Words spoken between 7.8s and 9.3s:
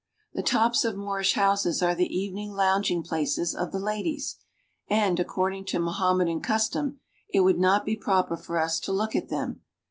be proper for us to look at